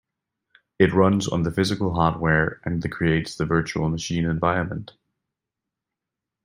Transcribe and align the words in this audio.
It 0.79 0.95
runs 0.95 1.27
on 1.27 1.43
the 1.43 1.51
physical 1.51 1.93
hardware, 1.93 2.59
and 2.65 2.91
creates 2.91 3.35
the 3.35 3.45
virtual 3.45 3.87
machine 3.87 4.25
environment. 4.25 4.93